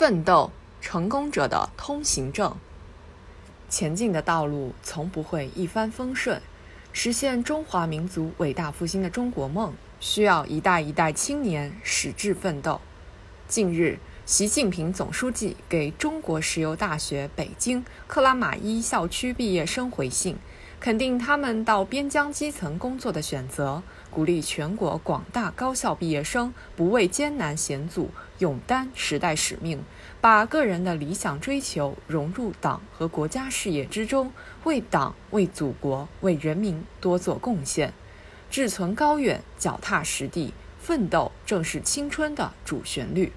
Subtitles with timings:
[0.00, 0.50] 奋斗，
[0.80, 2.56] 成功者的通行证。
[3.68, 6.40] 前进的道路从不会一帆风顺，
[6.90, 12.80] 实现中华民族伟大复兴的中国梦，需要一代一代青年矢志奋斗。
[13.46, 20.38] 近日，习近平总书记给中国石油大学北京克拉玛依校区毕业生回信。
[20.80, 29.84] 肯定他们到边疆基层工作的选择，鼓励全国广大高校毕业生不畏艰难险阻，勇担时代使命，
[30.22, 34.32] 把个人的理想追求融入党和国家事业之中，
[34.64, 37.92] 为党、为祖国、为人民多做贡献。
[38.50, 43.30] 志存高远，脚踏实地，奋斗正是青春的主旋律。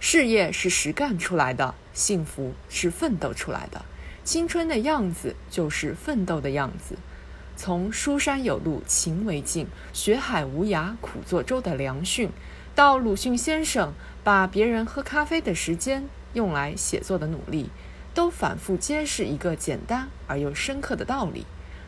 [0.00, 3.84] 事业是实干出来的，幸福是奋斗出来的。
[4.22, 6.96] 青春的样子就是奋斗的样子。
[7.56, 12.30] 从“书山有路勤为径，学海无涯苦作舟”的梁训，
[12.74, 17.70] 到鲁迅先生把别人喝咖啡的时间用来写作的努力，
[18.14, 21.44] 都反复揭示一个简单而又深刻的道理：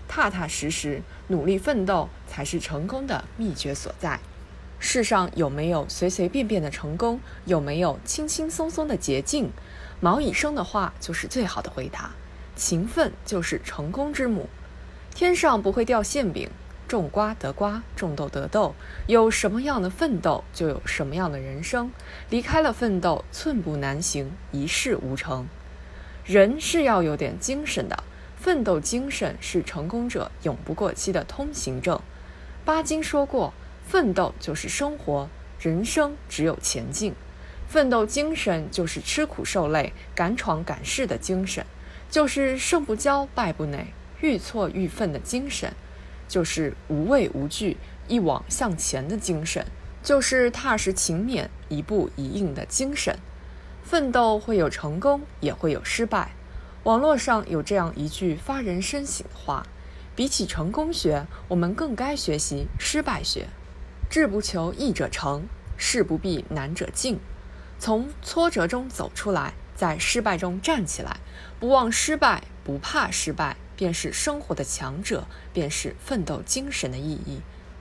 [0.09, 4.21] 踏踏实实努力奋斗才是成功的秘诀所在。
[4.79, 7.21] 世上有没有随随便便的成功？
[7.45, 9.51] 有没有轻轻松松的捷径？
[10.01, 12.11] 毛以生的话就是最好的回答。
[12.63, 14.49] 勤奋就是成功之母。
[15.13, 16.49] 天上不会掉馅饼，
[16.87, 18.77] 种瓜得瓜，种豆得豆。
[19.09, 21.91] 有什么样的奋斗，就有什么样的人生。
[22.31, 25.49] 离开了奋斗，寸步难行，一事无成。
[26.25, 28.05] 人是要有点精神的，
[28.37, 32.01] 奋斗精神是成功者永不过期的通行证。
[32.65, 33.53] 巴金说过
[33.85, 37.13] ：“奋斗就是生活，人生只有前进。
[37.67, 41.67] 奋斗精神就是吃苦受累、敢闯敢试的精神。”
[42.13, 43.87] 就是胜不骄，败不馁，
[44.21, 45.71] 愈挫愈奋的精神；
[46.29, 49.65] 就是无畏无惧，一往向前的精神；
[50.03, 53.19] 就是踏实勤勉，一步一印的精神。
[53.83, 56.33] 奋斗会有成功，也会有失败。
[56.83, 59.67] 网络上有这样一句发人深省的话：
[60.15, 63.47] 比起成功学，我们更该学习失败学。
[64.11, 65.45] 志不求易者成，
[65.79, 67.19] 事不避难者进。
[67.79, 69.55] 从挫折中走出来。
[69.75, 71.19] 在失败中站起来，
[71.59, 77.41] 不忘失败，不怕失败，便是生活的强者，便是奋斗精神的意义。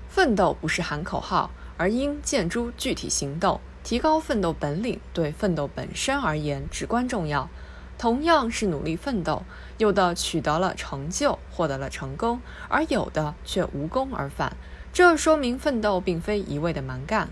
[0.10, 3.62] 奋斗不是喊口号，而应见诸具体行动。
[3.84, 7.50] 提高奋斗本领，对奋斗本身而言至关重要。
[7.98, 9.44] 同样是努力奋斗，
[9.78, 14.56] 有的取得了成就，获得了成功，而有的却无功而返。
[14.94, 17.30] 这说明奋斗并非一味的蛮干，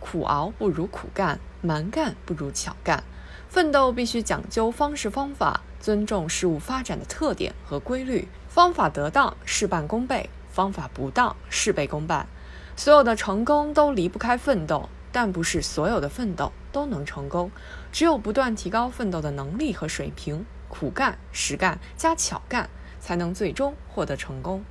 [0.00, 3.04] 苦熬不如苦干，蛮干不如巧干。
[3.48, 8.28] 奋斗必须讲究方式方法，尊重事物发展的特点和规律。
[8.48, 12.26] 方法得当，事半功倍；方法不当，事倍功半。
[12.74, 17.50] 所有的成功都离不开奋斗，但不是所有的奋斗都能成功。
[17.92, 22.68] 只有不断提高奋斗的能力和水平，苦干、实干加巧干，
[22.98, 24.64] 才能最终获得成功。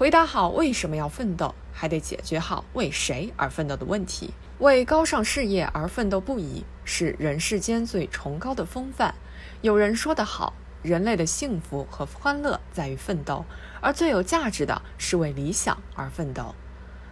[0.00, 4.32] 回答好为什么要奋斗，还得解决好为谁而奋斗的问题。
[4.58, 9.14] 为高尚事业而奋斗不已，是人世间最崇高的风范。
[9.60, 13.44] 有人说得好，人类的幸福和欢乐在于奋斗，
[13.82, 16.54] 而最有价值的是为理想而奋斗。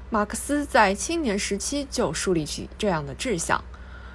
[0.09, 3.63] 马克思在青年时期就树立起这样的志向：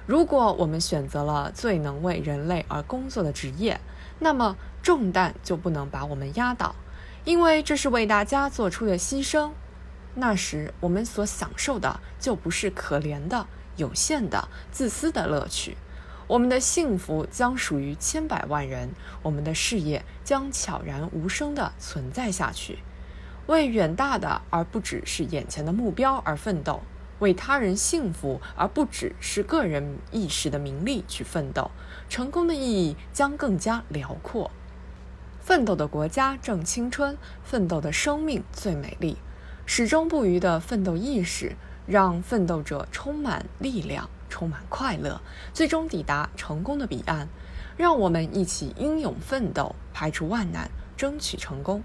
[0.04, 3.80] 如果我们选择了最能为人类而工作的职业，
[4.18, 6.74] 那么重担就不能把我们压倒，
[7.24, 9.52] 因为这是为大家做出的牺牲。
[10.14, 13.46] 那时，我们所享受的就不是可怜的、
[13.76, 15.76] 有限的、自私的乐趣，
[16.26, 18.90] 我们的幸福将属于千百万人，
[19.22, 22.78] 我们的事业将悄然无声地存在下去。
[23.46, 26.82] 为远大的而不只是眼前的目标而奋斗，
[27.18, 31.70] 为他人幸福而不只是个人意识的名利去奋斗，
[32.08, 34.50] 成功的意义将更加辽阔。
[35.44, 39.18] 奋斗的国家正青春，奋斗的生命最美丽。
[39.66, 41.54] 始终不渝的奋斗意识，
[41.86, 45.20] 让奋斗者充满力量，充满快乐，
[45.52, 47.28] 最终抵达成功的彼岸。
[47.76, 51.82] 让我们一起英勇奋斗，排除万难，争取成功。